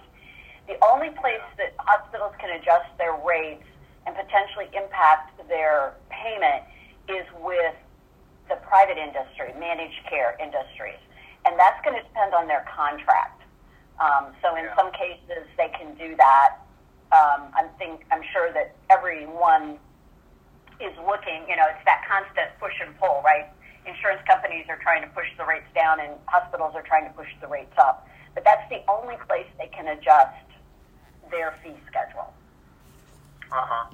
The 0.68 0.76
only 0.85 1.11
place 1.11 1.45
that 1.59 1.75
hospitals 1.78 2.33
can 2.40 2.50
adjust 2.61 2.87
their 2.99 3.16
rates 3.25 3.66
and 4.07 4.15
potentially 4.15 4.71
impact 4.73 5.37
their 5.49 5.95
payment 6.09 6.63
is 7.09 7.27
with 7.43 7.75
the 8.49 8.57
private 8.63 8.99
industry, 8.99 9.51
managed 9.59 9.99
care 10.09 10.39
industries. 10.39 10.99
And 11.45 11.59
that's 11.59 11.79
going 11.85 11.95
to 11.99 12.03
depend 12.03 12.35
on 12.35 12.47
their 12.47 12.65
contract. 12.71 13.43
Um, 13.99 14.35
so 14.43 14.55
in 14.57 14.65
yeah. 14.65 14.77
some 14.77 14.91
cases, 14.93 15.47
they 15.57 15.71
can 15.75 15.95
do 15.95 16.17
that. 16.17 16.63
Um, 17.15 17.51
I'm 17.55 17.71
think 17.79 18.03
I'm 18.11 18.23
sure 18.33 18.53
that 18.53 18.75
everyone 18.91 19.79
is 20.83 20.93
looking. 21.07 21.47
You 21.49 21.57
know, 21.57 21.67
it's 21.71 21.85
that 21.87 22.03
constant 22.07 22.51
push 22.59 22.75
and 22.83 22.99
pull, 22.99 23.23
right? 23.25 23.47
Insurance 23.87 24.21
companies 24.27 24.67
are 24.69 24.79
trying 24.83 25.03
to 25.03 25.11
push 25.15 25.31
the 25.39 25.47
rates 25.47 25.71
down, 25.75 26.01
and 26.01 26.19
hospitals 26.27 26.75
are 26.75 26.83
trying 26.83 27.07
to 27.07 27.15
push 27.15 27.31
the 27.41 27.47
rates 27.47 27.73
up. 27.79 28.07
But 28.35 28.45
that's 28.45 28.69
the 28.69 28.83
only 28.91 29.17
place 29.31 29.47
they 29.57 29.71
can 29.71 29.87
adjust 29.89 30.35
their 31.31 31.55
fee 31.63 31.79
schedule. 31.87 32.35
Uh 33.53 33.67
huh. 33.67 33.87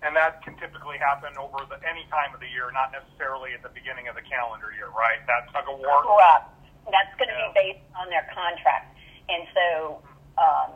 And 0.00 0.16
that 0.16 0.40
can 0.40 0.56
typically 0.56 0.96
happen 0.96 1.36
over 1.36 1.60
the, 1.68 1.76
any 1.84 2.08
time 2.08 2.32
of 2.32 2.40
the 2.40 2.48
year, 2.48 2.72
not 2.72 2.88
necessarily 2.88 3.52
at 3.52 3.60
the 3.60 3.68
beginning 3.68 4.08
of 4.08 4.16
the 4.16 4.24
calendar 4.24 4.72
year, 4.72 4.88
right? 4.96 5.20
That 5.28 5.52
tug 5.52 5.68
of 5.68 5.76
war. 5.76 6.00
Correct. 6.08 6.48
That's 6.88 7.12
going 7.20 7.28
to 7.28 7.36
yeah. 7.36 7.52
be 7.52 7.76
based 7.76 7.84
on 8.00 8.08
their 8.08 8.24
contract, 8.32 8.96
and 9.28 9.44
so 9.52 10.00
um, 10.40 10.70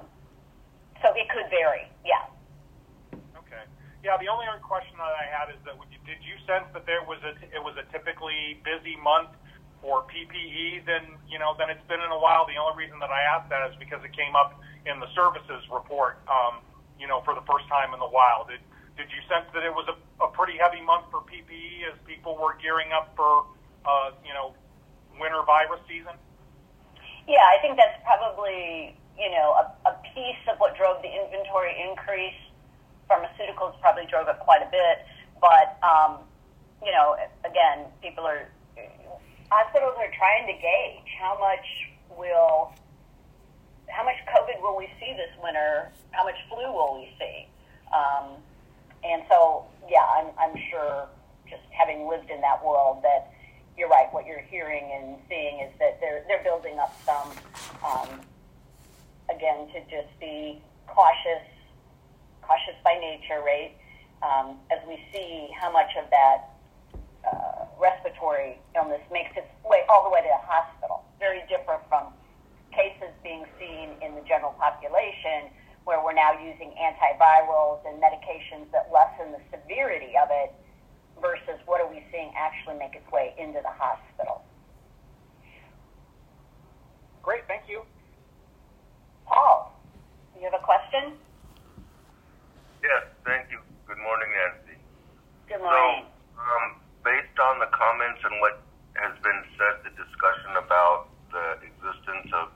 so 1.01 1.17
it 1.17 1.29
could 1.33 1.49
vary. 1.49 1.89
Yeah. 2.05 2.29
Okay. 3.41 3.65
Yeah. 4.05 4.21
The 4.21 4.29
only 4.29 4.45
other 4.45 4.61
question 4.61 5.01
that 5.01 5.17
I 5.17 5.25
had 5.25 5.49
is 5.49 5.61
that 5.65 5.81
did 6.05 6.21
you 6.21 6.37
sense 6.45 6.69
that 6.77 6.85
there 6.85 7.03
was 7.09 7.19
a 7.25 7.33
it 7.49 7.65
was 7.65 7.75
a 7.81 7.85
typically 7.89 8.61
busy 8.61 9.01
month 9.01 9.33
for 9.81 10.05
PPE 10.09 10.85
than 10.85 11.17
you 11.29 11.41
know 11.41 11.57
than 11.57 11.73
it's 11.73 11.85
been 11.89 12.01
in 12.01 12.13
a 12.13 12.21
while? 12.21 12.45
The 12.45 12.61
only 12.61 12.85
reason 12.85 13.01
that 13.01 13.11
I 13.11 13.25
asked 13.25 13.49
that 13.49 13.65
is 13.73 13.77
because 13.81 14.05
it 14.05 14.13
came 14.13 14.37
up 14.37 14.61
in 14.85 15.01
the 15.01 15.09
services 15.17 15.65
report, 15.73 16.21
um, 16.29 16.61
you 16.99 17.07
know, 17.07 17.23
for 17.23 17.35
the 17.35 17.45
first 17.47 17.69
time 17.69 17.93
in 17.95 18.01
the 18.01 18.09
while. 18.09 18.47
Did 18.49 18.61
did 18.97 19.11
you 19.11 19.21
sense 19.27 19.47
that 19.55 19.67
it 19.67 19.75
was 19.75 19.87
a, 19.91 19.97
a 20.23 20.29
pretty 20.31 20.55
heavy 20.59 20.81
month 20.81 21.11
for 21.11 21.21
PPE 21.27 21.91
as 21.91 21.99
people 22.07 22.39
were 22.39 22.55
gearing 22.63 22.95
up 22.95 23.11
for, 23.19 23.43
uh, 23.83 24.15
you 24.23 24.31
know, 24.31 24.55
winter 25.19 25.43
virus 25.43 25.83
season? 25.91 26.15
Yeah, 27.27 27.43
I 27.43 27.59
think 27.59 27.77
that's 27.77 27.99
probably 28.05 28.95
you 29.19 29.31
know 29.31 29.59
a, 29.59 29.65
a 29.91 29.95
piece 30.15 30.43
of 30.51 30.59
what 30.59 30.77
drove 30.77 31.03
the 31.03 31.11
inventory 31.11 31.75
increase. 31.83 32.39
Pharmaceuticals 33.11 33.79
probably 33.81 34.07
drove 34.07 34.29
it 34.29 34.39
quite 34.41 34.63
a 34.63 34.71
bit, 34.71 35.05
but 35.41 35.77
um, 35.83 36.25
you 36.85 36.93
know, 36.93 37.17
again, 37.45 37.91
people 38.03 38.25
are 38.25 38.49
hospitals 39.51 39.95
are 39.99 40.11
trying 40.17 40.47
to 40.47 40.55
gauge 40.55 41.09
how 41.21 41.39
much 41.39 41.67
will 42.19 42.73
how 43.95 44.03
much 44.03 44.19
COVID 44.27 44.61
will 44.61 44.77
we 44.77 44.91
see 44.99 45.15
this 45.15 45.31
winter? 45.41 45.89
How 46.11 46.25
much 46.25 46.35
flu 46.51 46.67
will 46.67 46.99
we 46.99 47.15
see? 47.19 47.47
Um, 47.95 48.43
and 49.05 49.23
so, 49.29 49.67
yeah, 49.89 50.03
I'm, 50.19 50.35
I'm 50.39 50.57
sure, 50.71 51.07
just 51.49 51.63
having 51.71 52.09
lived 52.09 52.29
in 52.29 52.41
that 52.41 52.65
world, 52.65 53.05
that 53.05 53.31
you're 53.79 53.89
right. 53.89 54.13
What 54.13 54.27
you're 54.27 54.43
hearing 54.51 54.91
and 54.91 55.17
seeing 55.29 55.61
is 55.61 55.71
that 55.79 56.01
they're 56.01 56.25
they're 56.27 56.43
building 56.43 56.79
up 56.79 56.95
some, 57.07 57.31
um, 57.87 58.21
again, 59.31 59.69
to 59.71 59.81
just 59.87 60.11
be 60.19 60.61
cautious, 60.87 61.47
cautious 62.43 62.75
by 62.83 62.99
nature, 62.99 63.43
right? 63.47 63.77
Um, 64.23 64.57
as 64.73 64.79
we 64.89 64.99
see 65.13 65.51
how 65.61 65.71
much 65.71 65.91
of 66.03 66.11
that 66.11 66.51
uh, 67.31 67.67
respiratory 67.79 68.59
illness 68.75 69.03
makes 69.13 69.37
its 69.37 69.47
way 69.65 69.83
all 69.89 70.03
the 70.03 70.11
way 70.11 70.21
to 70.21 70.29
the 70.29 70.47
hospital. 70.47 71.05
Very 71.21 71.43
different 71.49 71.83
from 71.89 72.13
cases 72.75 73.15
being 73.23 73.47
seen 73.59 73.95
in 74.03 74.15
the 74.15 74.23
general 74.27 74.53
population 74.59 75.51
where 75.85 76.03
we're 76.03 76.17
now 76.17 76.33
using 76.41 76.73
antivirals 76.81 77.81
and 77.87 78.01
medications 78.01 78.71
that 78.73 78.91
lessen 78.93 79.33
the 79.33 79.41
severity 79.53 80.17
of 80.17 80.29
it 80.31 80.53
versus 81.21 81.61
what 81.67 81.81
are 81.81 81.89
we 81.89 82.03
seeing 82.11 82.33
actually 82.37 82.77
make 82.79 82.95
its 82.95 83.07
way 83.13 83.35
into 83.39 83.61
the 83.63 83.71
hospital. 83.71 84.43
Great, 87.23 87.47
thank 87.49 87.69
you. 87.69 87.83
Paul, 89.27 89.73
you 90.37 90.45
have 90.45 90.57
a 90.57 90.65
question? 90.65 91.17
Yes, 92.83 93.05
thank 93.25 93.49
you. 93.51 93.61
Good 93.87 94.01
morning, 94.01 94.29
Nancy. 94.29 94.77
Good 95.49 95.61
morning. 95.61 96.05
So, 96.05 96.41
um, 96.41 96.81
based 97.05 97.37
on 97.41 97.61
the 97.61 97.69
comments 97.73 98.21
and 98.25 98.41
what 98.41 98.61
has 98.97 99.17
been 99.25 99.41
said, 99.57 99.85
the 99.85 99.93
discussion 99.97 100.57
about 100.61 101.09
the 101.33 101.65
existence 101.65 102.31
of 102.33 102.53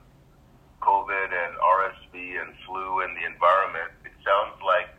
COVID 0.81 1.29
and 1.29 1.53
RSV 1.59 2.15
and 2.39 2.55
flu 2.65 3.01
in 3.03 3.11
the 3.13 3.25
environment, 3.27 3.91
it 4.05 4.15
sounds 4.23 4.55
like 4.63 4.89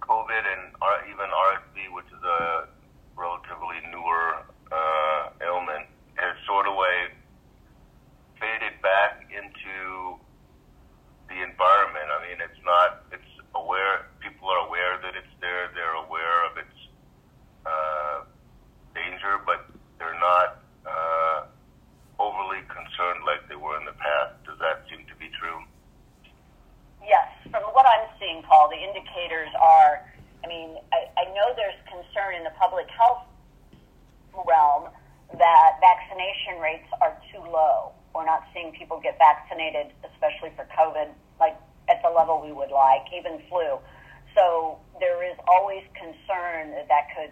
COVID 0.00 0.42
and 0.46 0.76
R- 0.80 1.02
even 1.10 1.26
RSV, 1.26 1.90
which 1.94 2.06
is 2.06 2.22
a 2.22 2.70
relatively 3.18 3.82
newer 3.90 4.46
uh, 4.70 5.22
ailment, 5.42 5.86
has 6.14 6.34
sort 6.46 6.66
of 6.66 6.74
way 6.78 7.10
faded 8.38 8.78
back 8.82 9.26
into 9.30 10.18
the 11.28 11.42
environment. 11.42 12.06
I 12.10 12.18
mean, 12.26 12.38
it's 12.38 12.62
not, 12.64 13.06
it's 13.10 13.32
aware, 13.54 14.06
people 14.22 14.48
are 14.48 14.66
aware 14.66 14.98
that 15.02 15.14
it's 15.18 15.34
there, 15.40 15.70
they're 15.74 15.98
aware 16.06 16.46
of 16.46 16.58
its 16.58 16.78
uh, 17.66 18.26
danger, 18.94 19.42
but 19.46 19.66
they're 19.98 20.18
not 20.18 20.62
uh, 20.86 21.46
overly 22.18 22.62
concerned 22.70 23.22
like 23.26 23.46
they 23.50 23.58
were 23.58 23.78
in 23.78 23.86
the 23.86 23.96
past. 23.98 24.38
Does 24.46 24.58
that 24.58 24.86
seem 24.90 25.06
to 25.06 25.16
be 25.18 25.30
true? 25.38 25.62
Yes, 27.02 27.26
from 27.50 27.62
what 27.74 27.86
I'm 27.86 28.06
seeing, 28.18 28.42
Paul, 28.42 28.70
the 28.70 28.78
indicators 28.78 29.50
are. 29.58 30.06
I 30.42 30.50
mean, 30.50 30.74
I, 30.90 31.06
I 31.18 31.24
know 31.34 31.54
there's 31.54 31.78
concern 31.86 32.34
in 32.34 32.42
the 32.42 32.54
public 32.58 32.86
health 32.90 33.30
realm 34.34 34.90
that 35.38 35.70
vaccination 35.78 36.58
rates 36.58 36.90
are 36.98 37.14
too 37.30 37.42
low. 37.46 37.94
We're 38.14 38.26
not 38.26 38.42
seeing 38.52 38.74
people 38.74 38.98
get 38.98 39.18
vaccinated, 39.18 39.94
especially 40.02 40.50
for 40.58 40.66
COVID, 40.74 41.14
like 41.38 41.54
at 41.88 42.02
the 42.02 42.10
level 42.10 42.42
we 42.42 42.50
would 42.50 42.70
like, 42.70 43.06
even 43.14 43.38
flu. 43.48 43.78
So 44.34 44.78
there 44.98 45.22
is 45.22 45.38
always 45.46 45.82
concern 45.94 46.74
that 46.74 46.90
that 46.90 47.06
could 47.14 47.30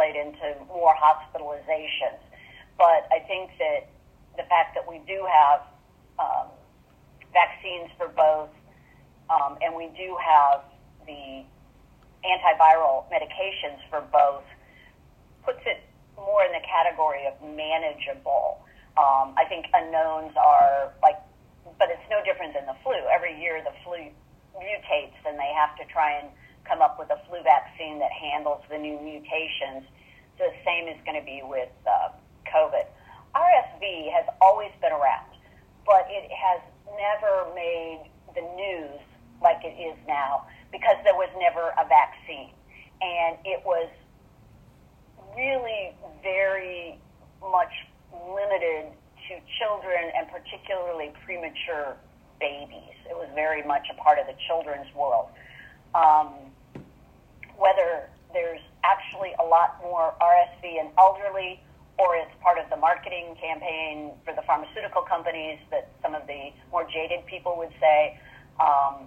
translate 0.00 0.16
into 0.16 0.64
more 0.68 0.94
hospitalizations. 0.94 2.20
But 2.78 3.06
I 3.12 3.20
think 3.26 3.50
that 3.58 3.88
the 4.36 4.44
fact 4.48 4.74
that 4.74 4.88
we 4.88 5.00
do 5.06 5.26
have 5.26 5.60
um, 6.18 6.48
vaccines 7.32 7.90
for 7.98 8.08
both, 8.08 8.50
um, 9.28 9.58
and 9.60 9.74
we 9.74 9.88
do 9.96 10.16
have 10.20 10.62
the 11.06 11.44
antiviral 12.24 13.04
medications 13.12 13.78
for 13.88 14.00
both, 14.12 14.44
puts 15.44 15.60
it 15.66 15.82
more 16.16 16.44
in 16.44 16.52
the 16.52 16.64
category 16.66 17.26
of 17.26 17.34
manageable. 17.56 18.60
Um, 18.96 19.32
I 19.36 19.44
think 19.48 19.66
unknowns 19.72 20.32
are 20.36 20.92
like, 21.02 21.16
but 21.78 21.88
it's 21.88 22.04
no 22.10 22.20
different 22.24 22.54
than 22.54 22.66
the 22.66 22.76
flu. 22.82 22.96
Every 23.12 23.40
year 23.40 23.62
the 23.64 23.72
flu 23.84 23.96
mutates, 24.56 25.16
and 25.24 25.38
they 25.38 25.52
have 25.56 25.76
to 25.76 25.84
try 25.92 26.18
and 26.20 26.28
come 26.70 26.80
up 26.80 26.98
with 26.98 27.10
a 27.10 27.18
flu 27.26 27.42
vaccine 27.42 27.98
that 27.98 28.12
handles 28.14 28.62
the 28.70 28.78
new 28.78 28.94
mutations. 29.02 29.82
The 30.38 30.54
same 30.64 30.86
is 30.86 30.96
going 31.04 31.18
to 31.18 31.26
be 31.26 31.42
with 31.42 31.68
uh, 31.82 32.14
COVID. 32.46 32.86
RSV 33.34 34.12
has 34.14 34.24
always 34.40 34.70
been 34.80 34.92
around, 34.92 35.34
but 35.84 36.06
it 36.08 36.30
has 36.30 36.62
never 36.94 37.50
made 37.54 38.06
the 38.34 38.42
news 38.54 39.02
like 39.42 39.58
it 39.64 39.74
is 39.74 39.98
now 40.06 40.46
because 40.70 40.96
there 41.02 41.14
was 41.14 41.28
never 41.38 41.74
a 41.74 41.86
vaccine. 41.90 42.54
And 43.02 43.36
it 43.44 43.62
was 43.66 43.90
really 45.34 45.92
very 46.22 46.98
much 47.42 47.72
limited 48.14 48.92
to 49.28 49.34
children 49.58 50.10
and 50.14 50.28
particularly 50.30 51.10
premature 51.24 51.96
babies. 52.38 52.94
It 53.08 53.16
was 53.16 53.28
very 53.34 53.62
much 53.66 53.86
a 53.90 53.94
part 54.00 54.18
of 54.18 54.26
the 54.26 54.34
children's 54.46 54.92
world. 54.94 55.28
Um, 55.94 56.50
whether 57.60 58.08
there's 58.32 58.64
actually 58.82 59.36
a 59.38 59.44
lot 59.44 59.76
more 59.84 60.16
RSV 60.16 60.64
in 60.64 60.88
elderly 60.98 61.60
or 62.00 62.16
it's 62.16 62.32
part 62.40 62.56
of 62.56 62.64
the 62.72 62.80
marketing 62.80 63.36
campaign 63.36 64.16
for 64.24 64.32
the 64.32 64.40
pharmaceutical 64.48 65.02
companies 65.04 65.60
that 65.70 65.92
some 66.00 66.16
of 66.16 66.26
the 66.26 66.48
more 66.72 66.88
jaded 66.88 67.20
people 67.26 67.60
would 67.60 67.72
say, 67.76 68.16
um, 68.56 69.04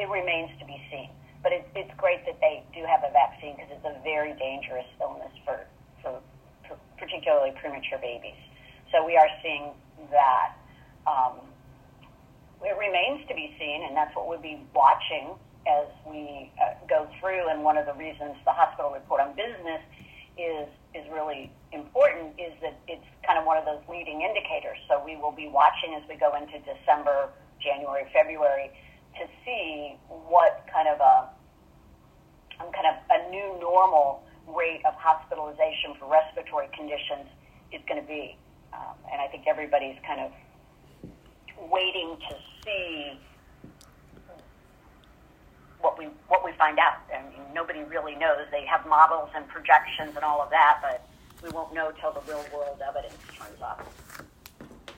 it 0.00 0.08
remains 0.08 0.48
to 0.58 0.64
be 0.64 0.80
seen. 0.88 1.12
But 1.42 1.52
it, 1.52 1.68
it's 1.76 1.92
great 2.00 2.24
that 2.24 2.40
they 2.40 2.64
do 2.72 2.80
have 2.88 3.04
a 3.04 3.12
vaccine 3.12 3.52
because 3.60 3.68
it's 3.68 3.84
a 3.84 4.00
very 4.00 4.32
dangerous 4.40 4.88
illness 4.96 5.32
for, 5.44 5.60
for, 6.00 6.16
for 6.64 6.80
particularly 6.96 7.52
premature 7.60 8.00
babies. 8.00 8.40
So 8.88 9.04
we 9.04 9.16
are 9.20 9.28
seeing 9.44 9.76
that. 10.10 10.56
Um, 11.04 11.44
it 12.64 12.78
remains 12.78 13.26
to 13.28 13.34
be 13.34 13.52
seen, 13.58 13.84
and 13.84 13.92
that's 13.96 14.14
what 14.16 14.28
we'll 14.28 14.40
be 14.40 14.64
watching 14.72 15.36
as 15.66 15.86
we 16.08 16.50
uh, 16.60 16.74
go 16.88 17.08
through. 17.20 17.48
And 17.48 17.62
one 17.62 17.78
of 17.78 17.86
the 17.86 17.94
reasons 17.94 18.36
the 18.44 18.52
hospital 18.52 18.90
report 18.90 19.20
on 19.20 19.34
business 19.36 19.82
is 20.38 20.68
is 20.94 21.04
really 21.12 21.50
important 21.72 22.36
is 22.36 22.52
that 22.60 22.76
it's 22.88 23.04
kind 23.24 23.38
of 23.38 23.46
one 23.46 23.56
of 23.56 23.64
those 23.64 23.80
leading 23.88 24.20
indicators. 24.20 24.76
So 24.88 25.02
we 25.04 25.16
will 25.16 25.32
be 25.32 25.48
watching 25.48 25.96
as 25.96 26.02
we 26.08 26.16
go 26.16 26.36
into 26.36 26.60
December, 26.60 27.32
January, 27.60 28.04
February 28.12 28.70
to 29.16 29.24
see 29.44 29.96
what 30.08 30.64
kind 30.72 30.88
of 30.88 31.00
a 31.00 31.28
kind 32.60 32.86
of 32.86 32.96
a 33.10 33.30
new 33.30 33.58
normal 33.60 34.22
rate 34.46 34.82
of 34.86 34.94
hospitalization 34.94 35.94
for 35.98 36.10
respiratory 36.10 36.68
conditions 36.76 37.28
is 37.72 37.80
going 37.88 38.00
to 38.00 38.06
be. 38.06 38.36
Um, 38.72 38.96
and 39.12 39.20
I 39.20 39.28
think 39.28 39.46
everybody's 39.46 39.96
kind 40.06 40.20
of 40.20 40.30
waiting 41.70 42.16
to 42.28 42.36
see 42.64 43.18
what 45.80 45.98
we 45.98 46.06
what 46.28 46.44
we 46.44 46.52
find 46.72 46.78
out. 46.78 47.02
I 47.12 47.22
mean, 47.30 47.42
nobody 47.54 47.82
really 47.82 48.14
knows. 48.14 48.46
They 48.50 48.64
have 48.66 48.86
models 48.86 49.30
and 49.34 49.46
projections 49.48 50.16
and 50.16 50.24
all 50.24 50.40
of 50.40 50.50
that, 50.50 50.78
but 50.82 51.06
we 51.42 51.50
won't 51.50 51.74
know 51.74 51.92
till 52.00 52.12
the 52.12 52.20
real 52.20 52.44
world 52.54 52.80
evidence 52.86 53.16
turns 53.36 53.60
up. 53.60 53.86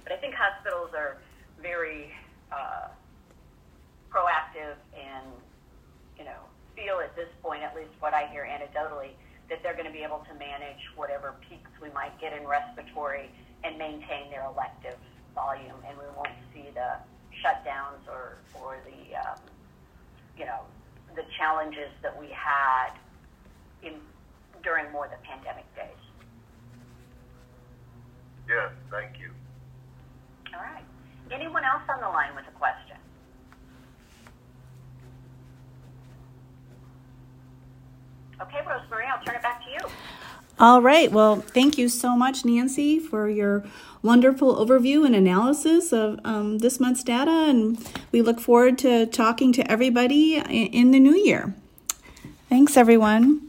But 0.05 0.13
I 0.13 0.17
think 0.17 0.35
hospitals 0.35 0.91
are 0.95 1.19
very 1.61 2.13
uh, 2.53 2.89
proactive 4.11 4.77
and 4.95 5.27
you 6.19 6.25
know 6.25 6.39
feel 6.77 7.01
at 7.01 7.15
this 7.17 7.29
point, 7.43 7.63
at 7.63 7.75
least 7.75 7.91
what 8.01 8.15
I 8.15 8.27
hear 8.27 8.47
anecdotally, 8.47 9.11
that 9.49 9.63
they're 9.63 9.75
going 9.75 9.87
to 9.87 9.93
be 9.93 10.03
able 10.03 10.25
to 10.29 10.35
manage 10.35 10.83
whatever 10.97 11.35
peaks 11.49 11.71
we 11.83 11.89
might 11.91 12.19
get 12.21 12.33
in 12.33 12.47
respiratory 12.47 13.31
and 13.65 13.79
maintain 13.79 14.31
their 14.31 14.45
elective 14.45 14.99
volume, 15.35 15.77
and 15.89 15.97
we 15.97 16.05
won't 16.15 16.37
see 16.53 16.69
the 16.75 16.99
shutdowns 17.43 18.07
or 18.07 18.39
or 18.55 18.79
the 18.85 19.17
um, 19.17 19.39
you 20.39 20.45
know 20.45 20.61
the 21.14 21.24
challenges 21.38 21.90
that 22.03 22.18
we 22.18 22.29
had 22.29 22.90
in 23.83 23.94
during 24.62 24.90
more 24.92 25.09
the 25.09 25.16
pandemic 25.29 25.64
days. 25.77 25.88
Yes, 28.48 28.70
thank 28.90 29.18
you. 29.18 29.31
All 30.55 30.61
right. 30.61 30.85
Anyone 31.31 31.64
else 31.64 31.83
on 31.88 32.00
the 32.00 32.09
line 32.09 32.35
with 32.35 32.44
a 32.48 32.59
question? 32.59 32.96
Okay, 38.40 38.59
Rosemary, 38.66 39.07
I'll 39.07 39.24
turn 39.24 39.37
it 39.37 39.42
back 39.42 39.62
to 39.64 39.70
you. 39.70 39.79
All 40.59 40.81
right. 40.81 41.11
Well, 41.11 41.40
thank 41.40 41.79
you 41.79 41.88
so 41.88 42.17
much, 42.17 42.45
Nancy, 42.45 42.99
for 43.01 43.29
your 43.29 43.64
wonderful 44.03 44.55
overview 44.55 45.05
and 45.05 45.14
analysis 45.14 45.93
of 45.93 46.21
um, 46.25 46.59
this 46.59 46.79
month's 46.79 47.03
data. 47.03 47.31
And 47.31 47.79
we 48.12 48.23
look 48.23 48.40
forward 48.40 48.79
to 48.79 49.07
talking 49.07 49.53
to 49.55 49.69
everybody 49.71 50.37
in 50.37 50.93
the 50.93 51.01
new 51.01 51.17
year. 51.17 51.55
Thanks, 52.49 52.77
everyone. 52.77 53.43